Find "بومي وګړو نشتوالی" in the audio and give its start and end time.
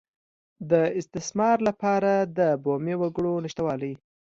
2.63-3.93